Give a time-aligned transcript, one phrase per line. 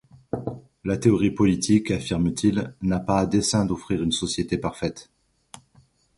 [0.83, 5.11] La théorie politique, affirme-t-il, n'a pas à dessein d'offrir une société parfaite.